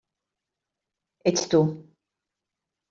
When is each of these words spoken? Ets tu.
Ets 1.31 1.47
tu. 1.49 1.61